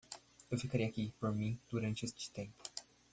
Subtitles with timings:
[0.49, 2.55] Eu ficarei aqui por mim durante este tempo.